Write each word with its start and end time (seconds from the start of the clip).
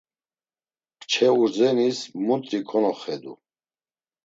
Kçe 1.01 1.27
urdzenis 1.41 1.99
muntri 2.25 2.59
konoxedu. 2.69 3.33